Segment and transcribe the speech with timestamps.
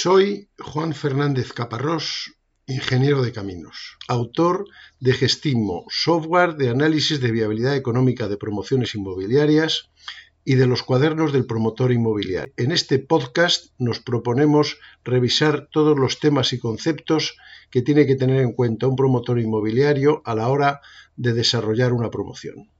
[0.00, 2.32] Soy Juan Fernández Caparrós,
[2.68, 4.64] ingeniero de caminos, autor
[5.00, 9.90] de Gestimo, software de análisis de viabilidad económica de promociones inmobiliarias
[10.44, 12.54] y de los cuadernos del promotor inmobiliario.
[12.56, 17.36] En este podcast nos proponemos revisar todos los temas y conceptos
[17.68, 20.80] que tiene que tener en cuenta un promotor inmobiliario a la hora
[21.16, 22.70] de desarrollar una promoción.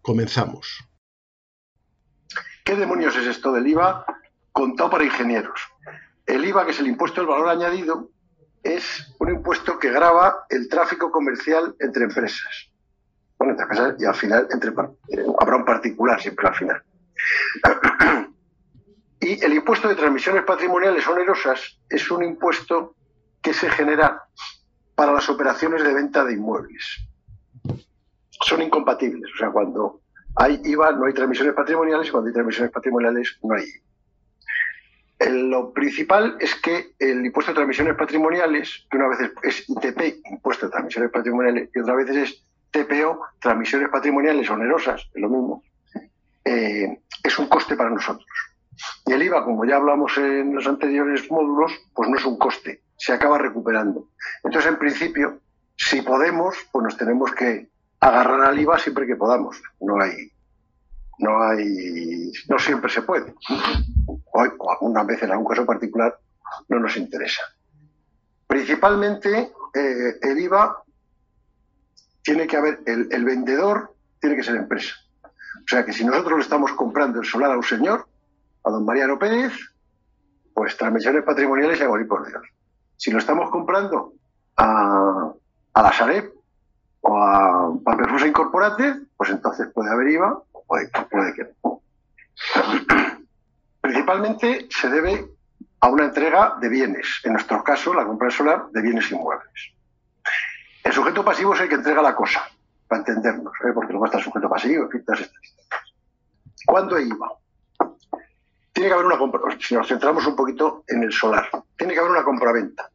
[0.00, 0.88] Comenzamos.
[2.64, 4.06] ¿Qué demonios es esto del IVA
[4.52, 5.60] contado para ingenieros?
[6.26, 8.10] El IVA, que es el impuesto del valor añadido,
[8.62, 12.70] es un impuesto que grava el tráfico comercial entre empresas.
[13.38, 16.82] Bueno, entre empresas y al final entre, eh, habrá un particular siempre al final.
[19.20, 22.96] y el impuesto de transmisiones patrimoniales onerosas es un impuesto
[23.40, 24.24] que se genera
[24.96, 27.06] para las operaciones de venta de inmuebles.
[28.30, 29.30] Son incompatibles.
[29.34, 30.00] O sea, cuando
[30.34, 33.86] hay IVA no hay transmisiones patrimoniales y cuando hay transmisiones patrimoniales no hay IVA
[35.18, 40.66] lo principal es que el impuesto de transmisiones patrimoniales, que una vez es ITP, impuesto
[40.66, 45.62] de transmisiones patrimoniales, y otra vez es TPO, transmisiones patrimoniales onerosas, es lo mismo,
[46.44, 48.26] eh, es un coste para nosotros.
[49.06, 52.82] Y el IVA, como ya hablamos en los anteriores módulos, pues no es un coste,
[52.98, 54.08] se acaba recuperando.
[54.44, 55.40] Entonces, en principio,
[55.76, 57.68] si podemos, pues nos tenemos que
[58.00, 59.62] agarrar al IVA siempre que podamos.
[59.80, 60.30] No hay,
[61.18, 63.34] no hay, no siempre se puede
[64.58, 66.18] o alguna vez en algún caso particular
[66.68, 67.42] no nos interesa.
[68.46, 70.82] Principalmente eh, el IVA
[72.22, 74.94] tiene que haber, el, vendedor tiene que ser empresa.
[75.24, 78.06] O sea que si nosotros le estamos comprando el solar a un señor,
[78.64, 79.52] a don Mariano Pérez,
[80.54, 82.42] pues transmisiones patrimoniales y a por Dios.
[82.96, 84.14] Si lo estamos comprando
[84.56, 85.32] a,
[85.74, 86.32] a la Sareb
[87.00, 90.90] o a Paperfusa Incorporate, pues entonces puede haber IVA puede,
[91.34, 91.82] que no.
[93.80, 95.26] Principalmente se debe
[95.80, 99.72] a una entrega de bienes, en nuestro caso la compra solar de bienes inmuebles.
[100.82, 102.42] El sujeto pasivo es el que entrega la cosa,
[102.88, 103.72] para entendernos, ¿eh?
[103.74, 105.30] porque luego está el sujeto pasivo, en estas
[106.66, 107.32] ¿Cuándo hay IVA?
[108.72, 112.00] Tiene que haber una compra, si nos centramos un poquito en el solar, tiene que
[112.00, 112.90] haber una compraventa.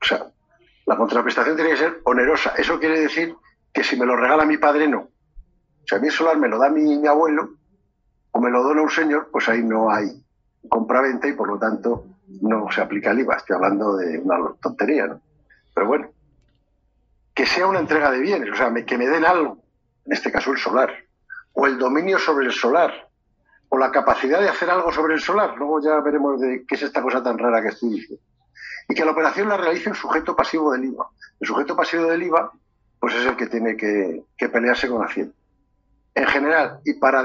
[0.00, 0.26] O sea,
[0.86, 2.54] la contraprestación tiene que ser onerosa.
[2.56, 3.36] Eso quiere decir
[3.72, 5.08] que si me lo regala mi padre, no.
[5.88, 7.50] Sea, a mí el solar me lo da mi, abuelo
[8.32, 10.22] o me lo dona un señor, pues ahí no hay
[10.68, 12.04] compra-venta y por lo tanto
[12.42, 13.36] no se aplica el IVA.
[13.36, 15.20] Estoy hablando de una tontería, ¿no?
[15.74, 16.10] Pero bueno,
[17.34, 19.62] que sea una entrega de bienes, o sea, que me den algo,
[20.04, 20.92] en este caso el solar,
[21.54, 22.92] o el dominio sobre el solar,
[23.70, 25.54] o la capacidad de hacer algo sobre el solar.
[25.56, 28.22] Luego ya veremos de qué es esta cosa tan rara que estoy diciendo.
[28.88, 31.08] Y que la operación la realice un sujeto pasivo del IVA.
[31.40, 32.52] El sujeto pasivo del IVA,
[32.98, 35.34] pues es el que tiene que, pelearse con Hacienda.
[36.18, 37.24] En general, y para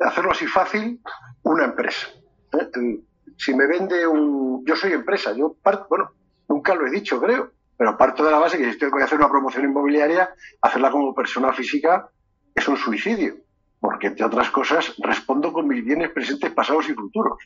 [0.00, 1.00] hacerlo así fácil,
[1.44, 2.08] una empresa.
[2.52, 3.00] ¿eh?
[3.38, 4.62] Si me vende un...
[4.66, 6.10] Yo soy empresa, yo parto, bueno,
[6.46, 9.06] nunca lo he dicho, creo, pero parto de la base que si estoy voy a
[9.06, 10.28] hacer una promoción inmobiliaria,
[10.60, 12.10] hacerla como persona física
[12.54, 13.36] es un suicidio,
[13.80, 17.38] porque entre otras cosas respondo con mis bienes presentes, pasados y futuros.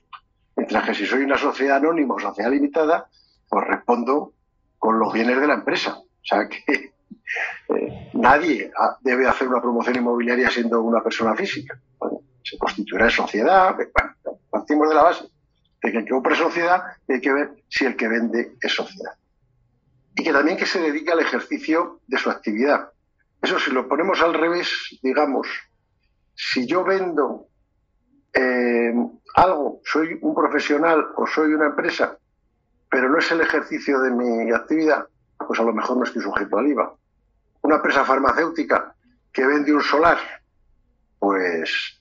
[0.57, 3.07] Mientras que si soy una sociedad anónima o sociedad limitada,
[3.49, 4.33] pues respondo
[4.81, 5.99] con los bienes de la empresa.
[5.99, 6.94] O sea que
[8.13, 8.71] nadie
[9.01, 11.79] debe hacer una promoción inmobiliaria siendo una persona física
[12.45, 13.75] se constituirá en sociedad.
[13.75, 15.25] Bueno, partimos de la base
[15.83, 19.15] de que el que compra sociedad hay que ver si el que vende es sociedad.
[20.15, 22.91] Y que también que se dedique al ejercicio de su actividad.
[23.43, 25.49] Eso si lo ponemos al revés, digamos,
[26.35, 27.49] si yo vendo
[28.33, 28.95] eh,
[29.35, 32.19] algo, soy un profesional o soy una empresa,
[32.91, 35.07] pero no es el ejercicio de mi actividad,
[35.37, 36.95] pues a lo mejor no estoy sujeto al IVA.
[37.65, 38.95] Una empresa farmacéutica
[39.33, 40.19] que vende un solar,
[41.19, 41.99] pues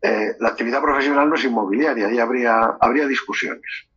[0.00, 3.88] eh, la actividad profesional no es inmobiliaria y habría, habría discusiones.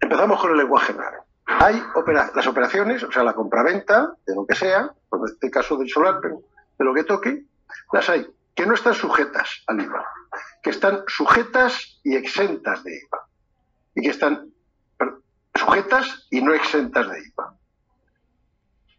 [0.00, 1.24] Empezamos con el lenguaje raro.
[1.46, 5.76] Hay las operaciones, o sea, la compraventa de lo que sea, pues en este caso
[5.76, 6.42] del solar, pero
[6.76, 7.44] de lo que toque,
[7.92, 8.26] las hay
[8.56, 10.04] que no están sujetas al IVA,
[10.64, 13.28] que están sujetas y exentas de IVA,
[13.94, 14.50] y que están
[15.54, 17.59] sujetas y no exentas de IVA.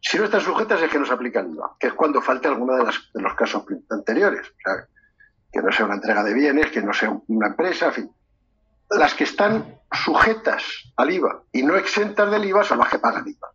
[0.02, 2.48] Si no están sujetas es que no se aplica el IVA, que es cuando falte
[2.48, 4.52] alguno de, de los casos anteriores.
[5.52, 8.12] Que no sea una entrega de bienes, que no sea una empresa, en fin.
[8.90, 10.64] Las que están sujetas
[10.98, 13.52] al IVA y no exentas del IVA son las que pagan IVA.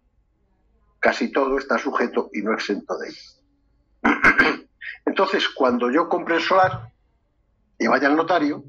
[1.01, 4.59] Casi todo está sujeto y no exento de IVA.
[5.05, 6.93] Entonces, cuando yo compre el solar
[7.79, 8.65] y vaya al notario,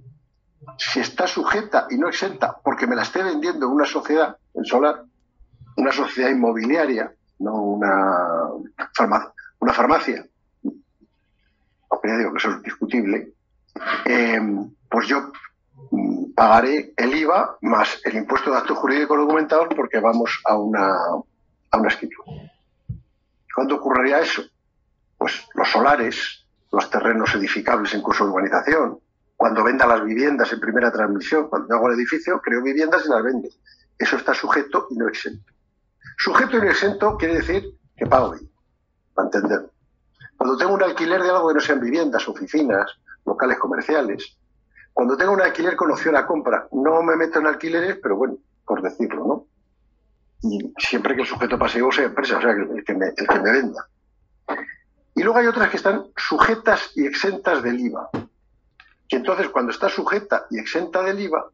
[0.77, 5.03] si está sujeta y no exenta porque me la esté vendiendo una sociedad, el solar,
[5.75, 8.49] una sociedad inmobiliaria, no una
[9.59, 10.25] una farmacia,
[11.89, 13.33] aunque ya digo que eso es discutible,
[14.05, 14.39] eh,
[14.89, 15.31] pues yo
[15.91, 20.95] mm, pagaré el IVA más el impuesto de actos jurídicos documentados porque vamos a una,
[21.71, 22.31] a una escritura.
[23.53, 24.43] ¿Cuándo ocurriría eso?
[25.17, 28.99] Pues los solares, los terrenos edificables en curso de urbanización,
[29.35, 33.23] cuando venda las viviendas en primera transmisión, cuando hago el edificio, creo viviendas y las
[33.23, 33.49] vendo.
[33.97, 35.56] Eso está sujeto y no exento.
[36.17, 38.49] Sujeto y no exento quiere decir que pago bien,
[39.13, 39.71] para entender.
[40.37, 42.91] Cuando tengo un alquiler de algo que no sean viviendas, oficinas,
[43.25, 44.37] locales comerciales,
[44.93, 48.37] cuando tengo un alquiler con opción a compra, no me meto en alquileres, pero bueno,
[48.65, 49.47] por decirlo, ¿no?
[50.41, 53.39] Y siempre que el sujeto pasivo sea empresa, o sea, el que me, el que
[53.39, 53.87] me venda.
[55.15, 58.09] Y luego hay otras que están sujetas y exentas del IVA.
[59.09, 61.49] Que entonces, cuando está sujeta y exenta del IVA,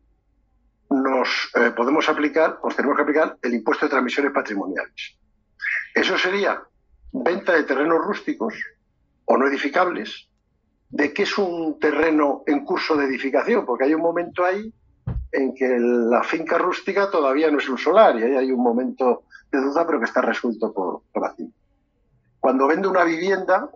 [0.94, 5.18] nos eh, podemos aplicar, pues tenemos que aplicar el impuesto de transmisiones patrimoniales.
[5.94, 6.62] Eso sería
[7.12, 8.54] venta de terrenos rústicos
[9.25, 10.28] o no edificables.
[10.90, 13.66] ¿De qué es un terreno en curso de edificación?
[13.66, 14.72] Porque hay un momento ahí
[15.31, 19.24] en que la finca rústica todavía no es un solar y ahí hay un momento
[19.51, 21.51] de duda, pero que está resuelto por, por aquí
[22.44, 23.69] cuando vendo una vivienda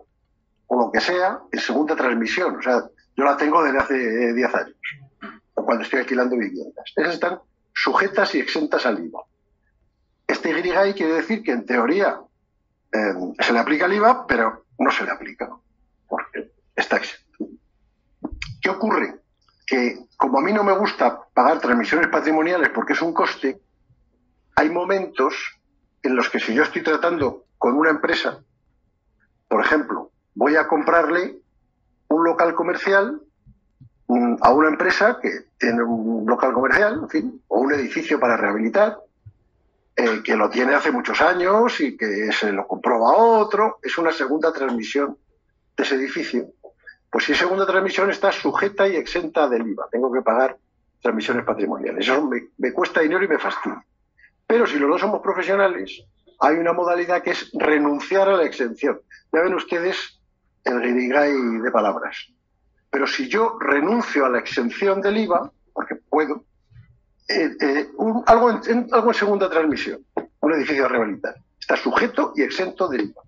[0.66, 2.54] o lo que sea en segunda transmisión.
[2.56, 2.84] O sea,
[3.16, 4.76] yo la tengo desde hace 10 años,
[5.68, 6.90] cuando estoy alquilando viviendas.
[6.96, 7.40] Esas están
[7.74, 9.20] sujetas y exentas al IVA.
[10.26, 12.18] Este Y quiere decir que en teoría
[12.90, 15.46] em, se le aplica el IVA, pero no se le aplica,
[16.08, 17.48] porque está exento.
[18.62, 19.16] ¿Qué ocurre?
[19.66, 23.60] Que como a mí no me gusta pagar transmisiones patrimoniales porque es un coste,
[24.56, 25.34] hay momentos
[26.02, 28.42] en los que si yo estoy tratando con una empresa
[29.48, 31.42] por ejemplo, voy a comprarle
[32.08, 33.20] un local comercial
[34.40, 38.98] a una empresa que tiene un local comercial, en fin, o un edificio para rehabilitar,
[39.94, 43.98] eh, que lo tiene hace muchos años y que se lo compró a otro, es
[43.98, 45.18] una segunda transmisión
[45.76, 46.46] de ese edificio.
[47.10, 50.56] Pues si segunda transmisión está sujeta y exenta del IVA, tengo que pagar
[51.02, 52.08] transmisiones patrimoniales.
[52.08, 53.84] Eso me, me cuesta dinero y me fastidia.
[54.46, 56.02] Pero si los dos somos profesionales,
[56.40, 59.00] hay una modalidad que es renunciar a la exención.
[59.32, 60.18] Ya ven ustedes
[60.64, 62.28] el guirigay de palabras.
[62.90, 66.44] Pero si yo renuncio a la exención del IVA, porque puedo,
[67.28, 67.88] eh, eh,
[68.26, 70.04] algo, en, algo en segunda transmisión,
[70.40, 73.22] un edificio a rehabilitar, está sujeto y exento del IVA.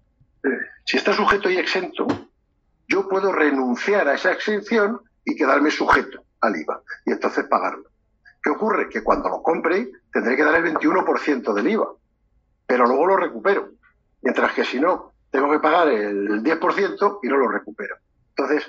[0.85, 2.07] Si está sujeto y exento,
[2.89, 7.85] yo puedo renunciar a esa exención y quedarme sujeto al IVA y entonces pagarlo.
[8.43, 8.89] ¿Qué ocurre?
[8.89, 11.89] Que cuando lo compre tendré que dar el 21% del IVA
[12.71, 13.71] pero luego lo recupero.
[14.23, 17.97] Mientras que si no, tengo que pagar el 10% y no lo recupero.
[18.29, 18.65] Entonces,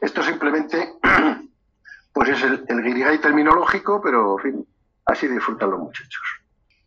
[0.00, 0.94] esto simplemente
[2.12, 4.68] pues es el, el terminológico, pero en fin,
[5.04, 6.22] así disfrutan los muchachos.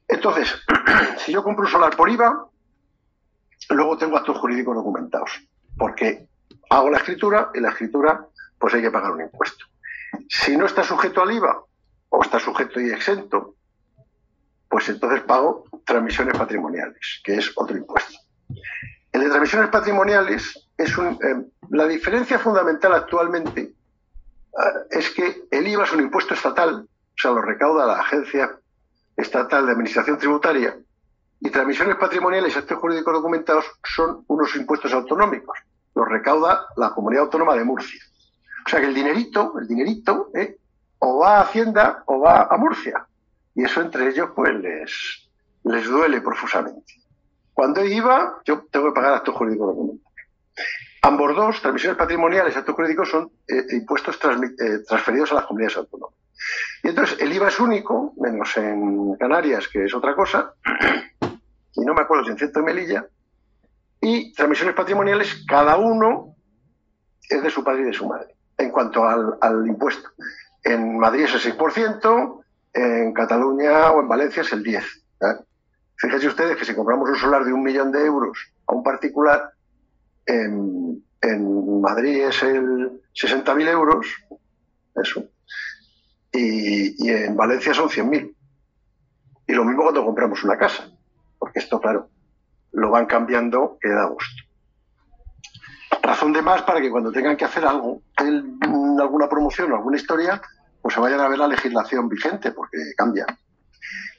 [0.08, 0.56] Entonces,
[1.18, 2.48] si yo compro un solar por IVA,
[3.70, 5.32] luego tengo actos jurídicos documentados,
[5.78, 6.28] porque
[6.70, 8.26] hago la escritura y la escritura
[8.58, 9.66] pues hay que pagar un impuesto.
[10.28, 11.64] Si no está sujeto al IVA
[12.10, 13.56] o está sujeto y exento,
[14.68, 18.18] pues entonces pago transmisiones patrimoniales, que es otro impuesto.
[19.12, 23.74] El de transmisiones patrimoniales eh, la diferencia fundamental actualmente eh,
[24.90, 28.58] es que el IVA es un impuesto estatal, o sea, lo recauda la Agencia
[29.16, 30.78] Estatal de Administración Tributaria,
[31.42, 35.58] y transmisiones patrimoniales y actos jurídicos documentados son unos impuestos autonómicos,
[35.96, 38.02] los recauda la Comunidad Autónoma de Murcia.
[38.66, 40.58] O sea que el dinerito, el dinerito, eh,
[41.00, 43.08] o va a Hacienda o va a Murcia
[43.56, 45.30] y eso entre ellos pues les,
[45.64, 46.94] les duele profusamente.
[47.54, 50.09] Cuando iba, yo tengo que pagar actos jurídicos documentales.
[51.02, 55.78] Ambos dos, transmisiones patrimoniales y actos jurídicos, son eh, impuestos eh, transferidos a las comunidades
[55.78, 56.16] autónomas.
[56.84, 60.54] Y entonces el IVA es único, menos en Canarias, que es otra cosa,
[61.74, 63.06] y no me acuerdo si en Centro Melilla,
[64.02, 66.36] y transmisiones patrimoniales, cada uno
[67.30, 70.10] es de su padre y de su madre, en cuanto al, al impuesto.
[70.64, 74.84] En Madrid es el 6%, en Cataluña o en Valencia es el 10.
[74.84, 75.26] ¿eh?
[75.98, 79.52] Fíjense ustedes que si compramos un solar de un millón de euros a un particular,
[80.30, 84.08] en, Madrid es el 60.000 euros,
[84.96, 85.26] eso,
[86.32, 88.36] y, en Valencia son 100.000.
[89.48, 90.90] Y lo mismo cuando compramos una casa,
[91.38, 92.10] porque esto, claro,
[92.74, 94.44] lo van cambiando que da gusto.
[96.04, 100.42] Razón de más para que cuando tengan que hacer algo, alguna promoción o alguna historia,
[100.82, 103.26] pues se vayan a ver la legislación vigente, porque cambia.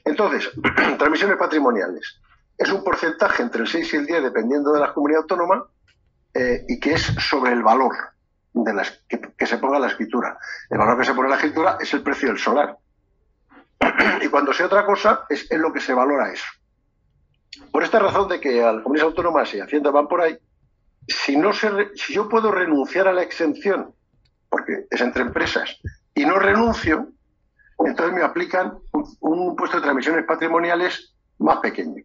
[0.03, 0.51] Entonces,
[0.97, 2.19] transmisiones patrimoniales.
[2.57, 5.65] Es un porcentaje entre el 6 y el 10, dependiendo de la comunidad autónoma,
[6.33, 7.95] eh, y que es sobre el valor
[8.53, 10.37] de las, que, se ponga la escritura.
[10.69, 12.77] El valor que se pone la escritura es el precio del solar.
[14.21, 16.45] y cuando sea otra cosa, es en lo que se valora eso.
[17.71, 20.37] Por esta razón de que a las comunidades autónomas y Hacienda van por ahí,
[21.07, 23.93] si, no se, si yo puedo renunciar a la exención,
[24.49, 25.79] porque es entre empresas,
[26.13, 27.09] y no renuncio,
[27.79, 32.03] entonces me aplican un, impuesto de transmisiones patrimoniales más pequeño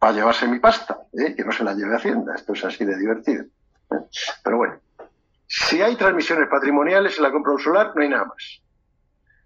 [0.00, 1.34] para llevarse mi pasta, ¿eh?
[1.36, 2.34] que no se la lleve Hacienda.
[2.34, 3.44] Esto es así de divertido.
[3.44, 3.98] ¿eh?
[4.42, 4.80] Pero bueno,
[5.46, 8.62] si hay transmisiones patrimoniales en la compra un solar, no hay nada más.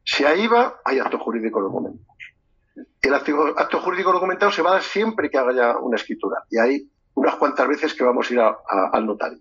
[0.04, 2.14] Si hay IVA, hay acto jurídico documentado.
[3.02, 6.44] El acto, jurídico documentado se va a dar siempre que haga ya una escritura.
[6.48, 9.40] Y hay unas cuantas veces que vamos a ir al notario.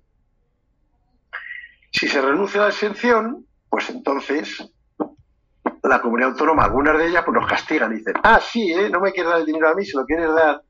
[1.91, 4.67] Si se renuncia a la exención, pues entonces
[5.84, 8.89] la comunidad autónoma, algunas de ellas, pues nos castigan y dicen, ah, sí, ¿eh?
[8.89, 10.63] no me quieres dar el dinero a mí, se lo quieres dar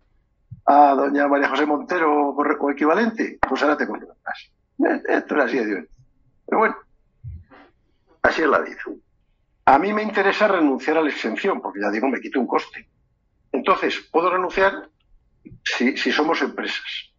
[0.65, 3.83] a doña María José Montero o equivalente, pues ahora te.
[3.83, 5.57] Eh, esto es así.
[6.45, 6.75] Pero bueno,
[8.21, 8.81] así es la vida.
[9.65, 12.87] A mí me interesa renunciar a la exención, porque ya digo, me quito un coste.
[13.51, 14.89] Entonces, puedo renunciar
[15.63, 17.11] si, si somos empresas.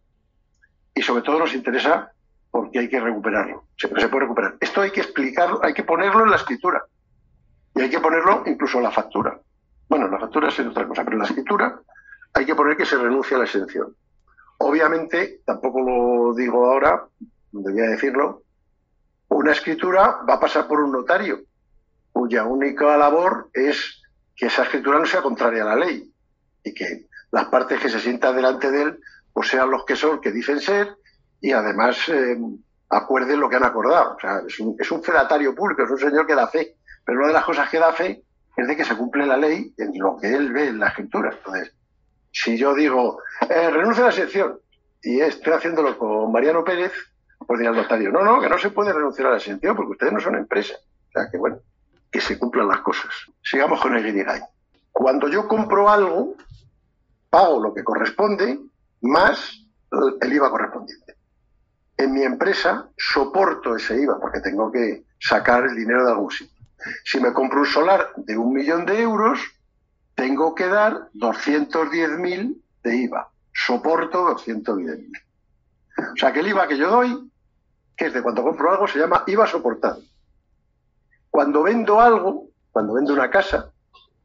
[0.93, 2.11] Y sobre todo nos interesa
[2.51, 3.65] porque hay que recuperarlo.
[3.77, 4.55] Siempre se puede recuperar.
[4.59, 6.83] Esto hay que explicarlo, hay que ponerlo en la escritura.
[7.75, 9.39] Y hay que ponerlo incluso en la factura.
[9.89, 11.79] Bueno, la factura es otra cosa, pero en la escritura
[12.35, 13.95] hay que poner que se renuncia a la exención.
[14.57, 17.07] Obviamente, tampoco lo digo ahora,
[17.51, 18.43] debía decirlo,
[19.29, 21.39] una escritura va a pasar por un notario,
[22.11, 24.01] cuya única labor es
[24.35, 26.11] que esa escritura no sea contraria a la ley
[26.63, 28.99] y que las partes que se sientan delante de él
[29.31, 30.95] pues sean los que son, que dicen ser,
[31.41, 32.37] y además eh,
[32.89, 34.15] acuerden lo que han acordado.
[34.15, 36.75] O sea, es un, es un fedatario público, es un señor que da fe.
[37.03, 38.23] Pero una de las cosas que da fe
[38.55, 41.33] es de que se cumple la ley en lo que él ve en la escritura.
[41.35, 41.73] Entonces,
[42.35, 44.59] si yo digo, eh, renuncio a la exención
[45.01, 46.91] y estoy haciéndolo con Mariano Pérez,
[47.47, 49.93] pues dirá el notario, no, no, que no se puede renunciar a la exención porque
[49.93, 50.75] ustedes no son empresa.
[50.75, 51.59] O sea, que bueno,
[52.11, 53.09] que se cumplan las cosas.
[53.41, 54.41] Sigamos con el Guirigay.
[54.91, 56.35] Cuando yo compro algo,
[57.29, 58.59] pago lo que corresponde
[59.01, 59.65] más
[60.19, 61.15] el IVA correspondiente.
[61.95, 66.65] En mi empresa soporto ese IVA porque tengo que sacar el dinero de algún sitio.
[67.05, 69.39] Si me compro un solar de un millón de euros,
[70.15, 73.29] tengo que dar 210.000 de IVA.
[73.53, 75.11] Soporto 210.000.
[75.97, 77.31] O sea que el IVA que yo doy,
[77.95, 80.01] que es de cuando compro algo, se llama IVA soportado.
[81.29, 83.71] Cuando vendo algo, cuando vendo una casa,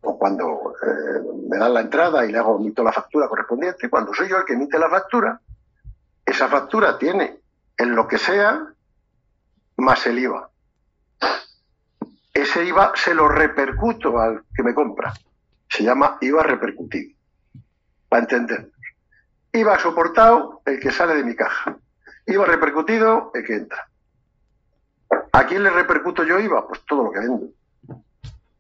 [0.03, 4.15] o cuando eh, me dan la entrada y le hago emito la factura correspondiente, cuando
[4.15, 5.41] soy yo el que emite la factura,
[6.25, 7.41] esa factura tiene
[7.77, 8.67] en lo que sea
[9.77, 10.51] más el IVA
[12.41, 15.13] ese IVA se lo repercuto al que me compra.
[15.71, 17.17] Se llama IVA repercutido.
[18.09, 18.71] Para entender.
[19.53, 21.77] IVA soportado, el que sale de mi caja.
[22.27, 23.89] IVA repercutido, el que entra.
[25.33, 26.67] ¿A quién le repercuto yo IVA?
[26.67, 27.47] Pues todo lo que vendo.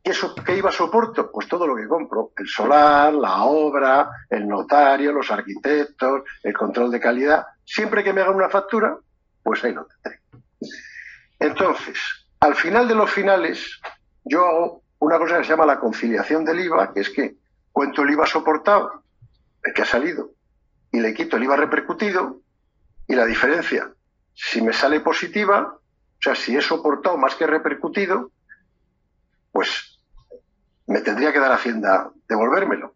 [0.02, 0.12] ¿Qué,
[0.46, 1.30] ¿Qué IVA soporto?
[1.30, 2.32] Pues todo lo que compro.
[2.36, 7.44] El solar, la obra, el notario, los arquitectos, el control de calidad.
[7.64, 8.96] Siempre que me haga una factura,
[9.42, 10.20] pues ahí lo tendré.
[11.38, 11.98] Entonces,
[12.40, 13.80] al final de los finales,
[14.24, 17.36] yo hago una cosa que se llama la conciliación del IVA, que es que
[17.72, 19.02] cuento el IVA soportado,
[19.62, 20.30] el que ha salido,
[20.92, 22.40] y le quito el IVA repercutido,
[23.06, 23.92] y la diferencia,
[24.34, 28.30] si me sale positiva, o sea, si he soportado más que repercutido,
[29.52, 29.98] pues
[30.86, 32.94] me tendría que dar Hacienda devolvérmelo.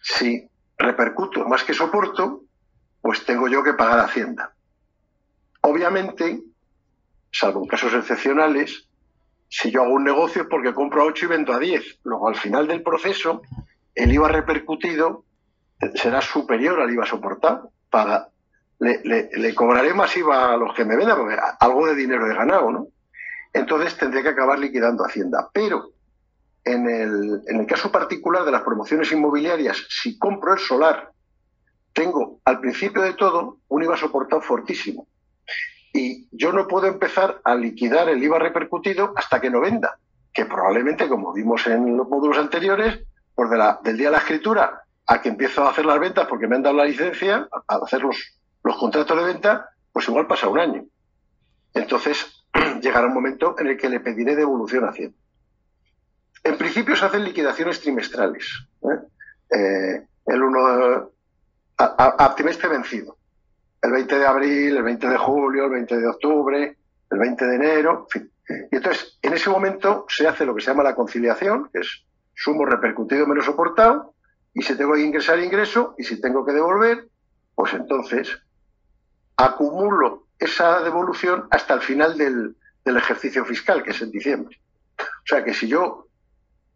[0.00, 2.44] Si repercuto más que soporto,
[3.02, 4.54] pues tengo yo que pagar Hacienda.
[5.62, 6.42] Obviamente,
[7.32, 8.88] salvo en casos excepcionales,
[9.50, 11.98] si yo hago un negocio es porque compro a 8 y vendo a 10.
[12.04, 13.42] Luego, al final del proceso,
[13.96, 15.24] el IVA repercutido
[15.96, 17.72] será superior al IVA soportado.
[17.90, 18.28] Para,
[18.78, 22.70] le, cobraré más IVA a los que me vendan, porque algo de dinero he ganado,
[22.70, 22.86] ¿no?
[23.52, 25.50] Entonces tendré que acabar liquidando Hacienda.
[25.52, 25.90] Pero
[26.64, 31.10] en el, en el caso particular de las promociones inmobiliarias, si compro el solar,
[31.92, 35.08] tengo al principio de todo un IVA soportado fortísimo
[35.92, 39.98] y yo no puedo empezar a liquidar el IVA repercutido hasta que no venda,
[40.32, 43.00] que probablemente, como vimos en los módulos anteriores,
[43.34, 43.48] por
[43.82, 46.62] del día de la escritura a que empiezo a hacer las ventas porque me han
[46.62, 50.84] dado la licencia, a hacer los, los contratos de venta, pues igual pasa un año.
[51.74, 52.44] Entonces
[52.80, 55.16] llegará un momento en el que le pediré devolución a Hacienda.
[56.44, 58.66] En principio se hacen liquidaciones trimestrales.
[58.82, 59.56] ¿eh?
[59.56, 61.10] Eh, el uno
[61.78, 63.16] a, a trimestre vencido
[63.82, 66.76] el 20 de abril, el 20 de julio, el 20 de octubre,
[67.10, 68.32] el 20 de enero, en fin.
[68.70, 72.04] Y entonces, en ese momento se hace lo que se llama la conciliación, que es
[72.34, 74.14] sumo repercutido menos soportado,
[74.52, 77.08] y si tengo que ingresar ingreso, y si tengo que devolver,
[77.54, 78.38] pues entonces
[79.36, 84.60] acumulo esa devolución hasta el final del, del ejercicio fiscal, que es en diciembre.
[84.98, 86.08] O sea que si yo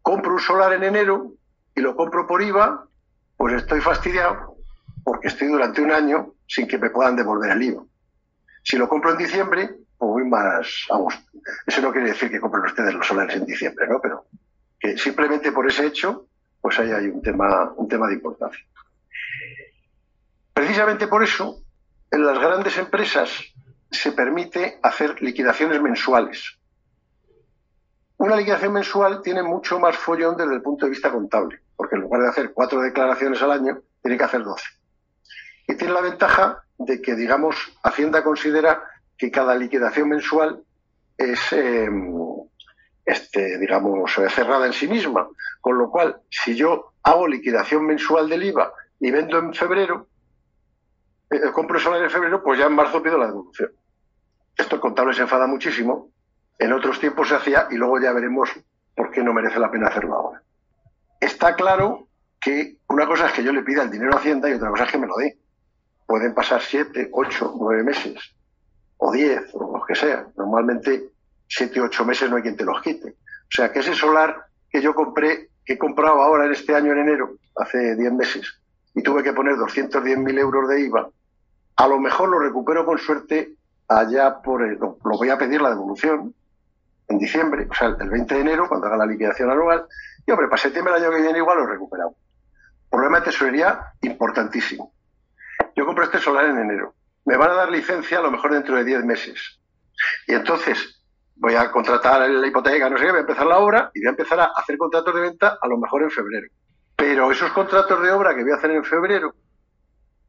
[0.02, 1.32] compro un solar en enero
[1.74, 2.86] y lo compro por IVA,
[3.36, 4.53] pues estoy fastidiado
[5.04, 7.84] porque estoy durante un año sin que me puedan devolver el IVA.
[8.62, 11.22] Si lo compro en diciembre, muy más a gusto.
[11.66, 14.00] Eso no quiere decir que compren ustedes los solares en diciembre, ¿no?
[14.00, 14.26] Pero
[14.78, 16.26] que simplemente por ese hecho,
[16.60, 18.64] pues ahí hay un tema, un tema de importancia.
[20.52, 21.62] Precisamente por eso,
[22.10, 23.30] en las grandes empresas
[23.90, 26.58] se permite hacer liquidaciones mensuales.
[28.16, 32.02] Una liquidación mensual tiene mucho más follón desde el punto de vista contable, porque en
[32.02, 34.64] lugar de hacer cuatro declaraciones al año, tiene que hacer doce.
[35.66, 38.82] Y tiene la ventaja de que, digamos, Hacienda considera
[39.16, 40.62] que cada liquidación mensual
[41.16, 42.12] es, em,
[43.04, 45.28] este, digamos, cerrada en sí misma.
[45.60, 50.08] Con lo cual, si yo hago liquidación mensual del IVA y vendo en febrero,
[51.30, 53.70] eh, compro solar en febrero, pues ya en marzo pido la devolución.
[54.56, 56.10] Esto el contable se enfada muchísimo.
[56.58, 58.50] En otros tiempos se hacía y luego ya veremos
[58.94, 60.42] por qué no merece la pena hacerlo ahora.
[61.20, 62.08] Está claro
[62.40, 64.84] que una cosa es que yo le pida el dinero a Hacienda y otra cosa
[64.84, 65.38] es que me lo dé.
[66.06, 68.34] Pueden pasar siete, ocho, nueve meses
[68.96, 70.26] o diez o lo que sea.
[70.36, 71.10] Normalmente
[71.48, 73.10] siete, ocho meses no hay quien te los quite.
[73.10, 76.92] O sea que ese solar que yo compré, que he comprado ahora en este año
[76.92, 78.60] en enero, hace diez meses,
[78.94, 81.08] y tuve que poner 210.000 euros de IVA,
[81.76, 83.54] a lo mejor lo recupero con suerte
[83.88, 86.34] allá por el, lo, voy a pedir la devolución
[87.08, 89.86] en diciembre, o sea, el 20 de enero, cuando haga la liquidación anual,
[90.26, 92.14] y hombre, para septiembre del año que viene igual lo he recuperado.
[92.88, 94.93] Problema de tesorería importantísimo.
[95.76, 96.94] Yo compré este solar en enero.
[97.24, 99.60] Me van a dar licencia a lo mejor dentro de 10 meses.
[100.26, 101.02] Y entonces
[101.36, 104.06] voy a contratar la hipoteca, no sé qué, voy a empezar la obra y voy
[104.08, 106.46] a empezar a hacer contratos de venta a lo mejor en febrero.
[106.96, 109.34] Pero esos contratos de obra que voy a hacer en febrero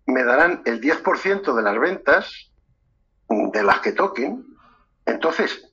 [0.07, 2.51] me darán el 10% de las ventas
[3.29, 4.45] de las que toquen.
[5.05, 5.71] Entonces,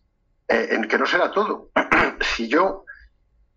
[0.48, 1.70] eh, en que no será todo.
[2.20, 2.84] si yo,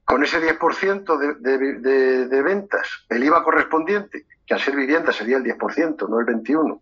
[0.04, 5.44] con ese 10% de, de, ventas, el IVA correspondiente, que al ser vivienda sería el
[5.44, 6.80] 10%, no el 21%,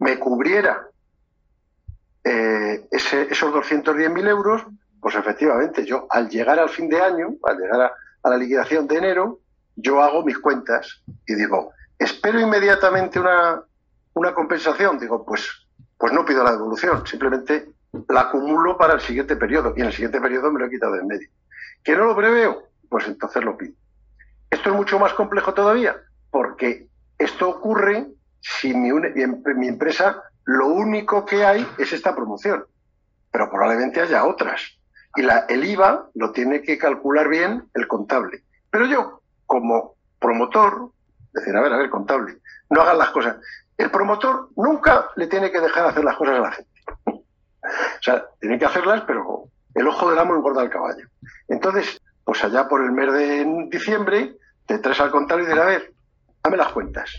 [0.00, 0.88] me cubriera
[2.24, 4.62] eh, ese, esos 210.000 euros,
[5.00, 7.80] pues efectivamente yo al llegar al fin de año, al llegar
[8.22, 9.40] a, la liquidación de enero,
[9.76, 13.62] yo hago mis cuentas y digo, espero inmediatamente una,
[14.12, 14.98] una compensación.
[14.98, 15.48] Digo, pues,
[15.96, 17.70] pues no pido la devolución, simplemente
[18.08, 20.92] la acumulo para el siguiente periodo y en el siguiente periodo me lo he quitado
[20.92, 21.28] de en medio.
[21.82, 22.64] ¿Que no lo preveo?
[22.90, 23.72] Pues entonces lo pido.
[24.50, 25.96] Esto es mucho más complejo todavía,
[26.30, 26.87] porque
[27.18, 28.08] esto ocurre
[28.40, 32.64] si mi, mi empresa lo único que hay es esta promoción,
[33.30, 34.78] pero probablemente haya otras.
[35.16, 38.44] Y la, el IVA lo tiene que calcular bien el contable.
[38.70, 40.90] Pero yo, como promotor,
[41.32, 42.38] decir, a ver, a ver, contable,
[42.70, 43.36] no hagan las cosas.
[43.76, 46.70] El promotor nunca le tiene que dejar hacer las cosas a la gente.
[47.06, 51.06] o sea, tiene que hacerlas, pero el ojo del amo engorda al caballo.
[51.48, 55.68] Entonces, pues allá por el mes de diciembre, te traes al contable y dirás, a
[55.68, 55.92] ver,
[56.48, 57.10] dame las cuentas.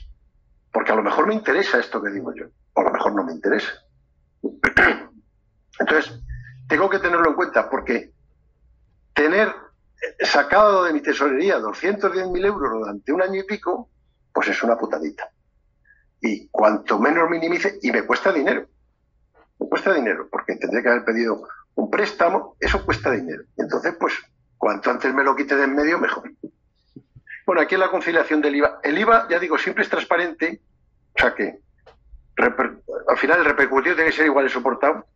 [0.71, 2.45] Porque a lo mejor me interesa esto que digo yo
[2.79, 3.71] a lo mejor no me interesa.
[5.79, 6.19] Entonces,
[6.67, 8.11] tengo que tenerlo en cuenta porque
[9.13, 9.53] tener
[10.21, 13.89] sacado de mi tesorería 210.000 euros durante un año y pico,
[14.33, 15.29] pues es una putadita.
[16.21, 18.67] Y cuanto menos minimice, y me cuesta dinero.
[19.59, 23.43] Me cuesta dinero, porque tendré que haber pedido un préstamo, eso cuesta dinero.
[23.57, 24.13] Entonces, pues,
[24.57, 26.31] cuanto antes me lo quite de en medio, mejor.
[27.49, 28.79] Bueno, aquí es la conciliación del IVA.
[28.83, 30.61] El IVA, ya digo, siempre es transparente,
[31.15, 31.57] o sea que
[32.37, 35.07] al final el repercutido tiene que ser igual y soportado,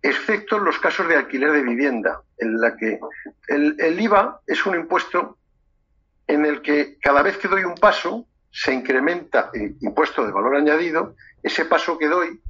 [0.00, 3.00] excepto en los casos de alquiler de vivienda, en la que
[3.48, 5.36] el, IVA es un impuesto
[6.28, 10.54] en el que cada vez que doy un paso se incrementa el impuesto de valor
[10.54, 12.40] añadido, ese paso que doy,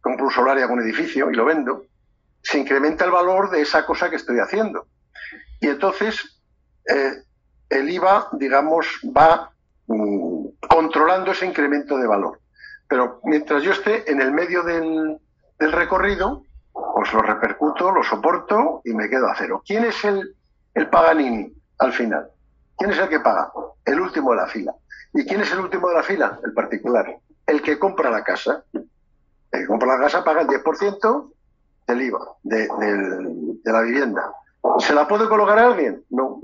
[0.00, 1.86] compro un solar y hago un edificio y lo vendo,
[2.42, 4.86] se incrementa el valor de esa cosa que estoy haciendo.
[5.60, 6.40] Y entonces
[6.88, 7.25] eh,
[7.68, 9.50] el IVA, digamos, va
[9.86, 12.40] mm, controlando ese incremento de valor.
[12.88, 15.18] Pero mientras yo esté en el medio del,
[15.58, 19.62] recorrido, pues lo repercuto, lo soporto y me quedo a cero.
[19.66, 20.36] ¿Quién es el,
[20.74, 22.30] el Paganini al final?
[22.76, 23.50] ¿Quién es el que paga?
[23.84, 24.74] El último de la fila.
[25.14, 26.38] ¿Y quién es el último de la fila?
[26.44, 27.18] El particular.
[27.46, 28.64] El que compra la casa.
[28.72, 28.86] El
[29.50, 31.32] que compra la casa paga el 10%
[31.86, 34.32] del IVA, de, de la vivienda.
[34.78, 36.04] ¿Se la puede colocar a alguien?
[36.10, 36.40] No.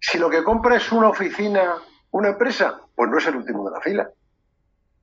[0.00, 1.76] Si lo que compra es una oficina,
[2.10, 4.10] una empresa, pues no es el último de la fila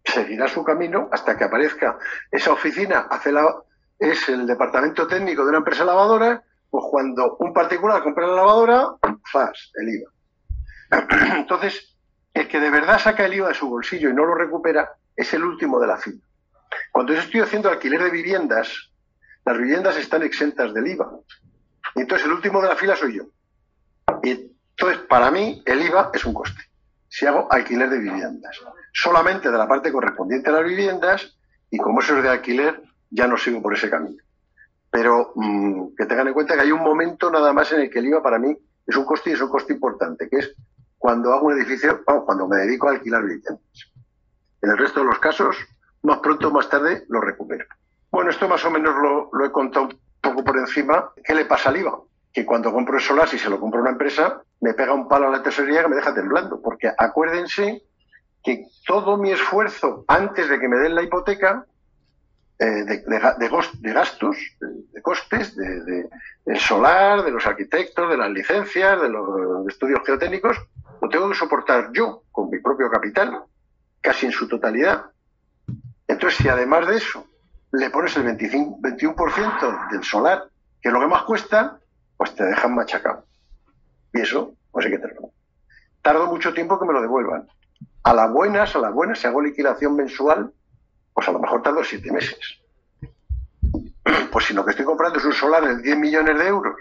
[0.06, 1.98] seguirá su camino hasta que aparezca
[2.32, 3.64] esa oficina, hace la,
[4.00, 8.88] es el departamento técnico de una empresa lavadora, pues cuando un particular compra la lavadora,
[9.32, 9.72] ¡fas!
[9.76, 11.36] el IVA.
[11.38, 11.96] Entonces,
[12.34, 15.34] el que de verdad saca el IVA de su bolsillo y no lo recupera es
[15.34, 16.22] el último de la fila.
[16.92, 18.92] Cuando yo estoy haciendo alquiler de viviendas,
[19.44, 21.10] las viviendas están exentas del IVA.
[21.96, 23.24] Y entonces el último de la fila soy yo.
[24.24, 26.62] Y entonces, para mí, el IVA es un coste
[27.16, 28.60] si hago alquiler de viviendas.
[28.92, 31.38] Solamente de la parte correspondiente a las viviendas
[31.72, 34.22] y como eso es de alquiler, ya no sigo por ese camino.
[34.92, 38.00] Pero mm, que tengan en cuenta que hay un momento nada más en el que
[38.00, 40.56] el IVA para mí es un coste y es un coste importante, que es
[40.98, 43.60] cuando hago un edificio, cuando me dedico a alquilar viviendas.
[44.62, 45.56] En el resto de los casos,
[46.02, 47.66] más pronto o más tarde lo recupero.
[48.12, 51.12] Bueno, esto más o menos lo, lo he contado un poco por encima.
[51.24, 51.98] ¿Qué le pasa al IVA?
[52.34, 55.08] Que cuando compro el solar, si se lo compro a una empresa, me pega un
[55.08, 56.62] palo a la tesorería que me deja temblando.
[56.62, 57.84] Porque acuérdense
[58.44, 61.66] que todo mi esfuerzo antes de que me den la hipoteca
[62.58, 66.08] eh, de, de, gastos, de, costes, de,
[66.46, 70.58] del solar, de los arquitectos, de las licencias, de los estudios geotécnicos,
[71.02, 73.44] lo tengo que soportar yo con mi propio capital,
[74.00, 75.08] casi en su totalidad.
[76.08, 77.28] Entonces, si además de eso
[77.74, 80.46] le pones el 25, 21% del solar,
[80.82, 81.80] que es lo que más cuesta,
[82.16, 83.26] pues te dejan machacado.
[84.16, 85.32] Y eso, pues hay que tenerlo.
[86.02, 87.50] Tardo mucho tiempo que me lo devuelvan.
[88.04, 90.54] A las buenas, a las buenas, si hago liquidación mensual,
[91.14, 92.40] pues a lo mejor tardo siete meses.
[94.32, 96.76] Pues si lo que estoy comprando es un solar de 10 millones de euros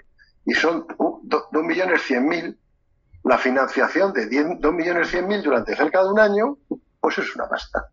[0.44, 0.86] y son
[1.22, 2.58] 2 millones 100 mil,
[3.22, 4.26] la financiación de
[4.58, 6.58] 2 millones 100 mil durante cerca de un año,
[7.00, 7.88] pues es una pasta.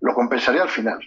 [0.00, 0.98] Lo compensaría al final.